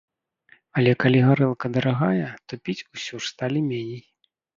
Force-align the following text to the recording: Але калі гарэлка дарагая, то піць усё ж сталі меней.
Але 0.79 0.91
калі 1.01 1.19
гарэлка 1.27 1.69
дарагая, 1.75 2.29
то 2.47 2.53
піць 2.63 2.83
усё 2.95 3.15
ж 3.21 3.21
сталі 3.33 3.59
меней. 3.69 4.01